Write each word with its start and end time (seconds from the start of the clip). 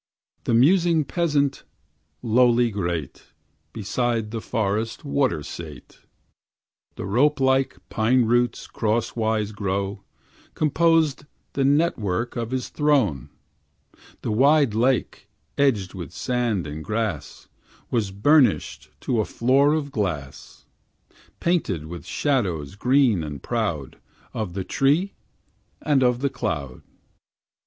The 0.45 0.55
musing 0.55 1.05
peasant, 1.05 1.61
lowly 2.23 2.71
great, 2.71 3.25
Beside 3.71 4.31
the 4.31 4.41
forest 4.41 5.05
water 5.05 5.43
sate; 5.43 5.99
The 6.95 7.05
rope 7.05 7.39
like 7.39 7.77
pine 7.89 8.25
roots 8.25 8.65
crosswise 8.65 9.51
grown 9.51 9.99
Composed 10.55 11.27
the 11.53 11.63
network 11.63 12.35
of 12.35 12.49
his 12.49 12.69
throne; 12.69 13.29
The 14.23 14.31
wide 14.31 14.73
lake, 14.73 15.29
edged 15.55 15.93
with 15.93 16.11
sand 16.13 16.65
and 16.65 16.83
grass, 16.83 17.47
Was 17.91 18.09
burnished 18.09 18.89
to 19.01 19.19
a 19.21 19.25
floor 19.25 19.73
of 19.75 19.91
glass, 19.91 20.65
Painted 21.39 21.85
with 21.85 22.07
shadows 22.07 22.73
green 22.73 23.23
and 23.23 23.43
proud 23.43 23.99
Of 24.33 24.55
the 24.55 24.63
tree 24.63 25.13
and 25.79 26.01
of 26.01 26.21
the 26.21 26.29
cloud. 26.31 26.81